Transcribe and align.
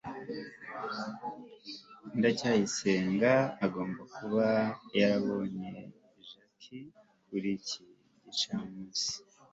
ndacyayisenga 2.17 3.31
agomba 3.65 4.01
kuba 4.15 4.47
yarabonye 4.97 5.71
jaki 6.27 6.79
kuri 7.25 7.49
iki 7.57 7.81
gicamunsi 8.23 9.09